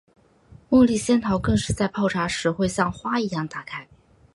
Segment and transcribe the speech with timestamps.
[0.71, 3.87] 茉莉仙桃更是在泡茶时会像花一样打开。